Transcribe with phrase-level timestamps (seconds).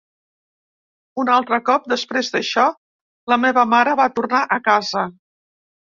[1.23, 2.65] Un altre cop, després d’això,
[3.35, 5.05] la meva mare va tornar a casa.